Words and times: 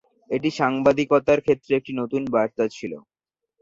এটি 0.31 0.49
সাংবাদিকতার 0.59 1.39
ক্ষেত্রে 1.45 1.71
একটি 1.75 1.91
নতুন 2.01 2.21
বার্তা 2.33 2.65
ছিল। 2.75 2.93